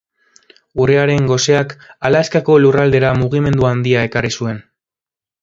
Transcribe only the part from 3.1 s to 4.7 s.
mugimendu handia ekarri zuen.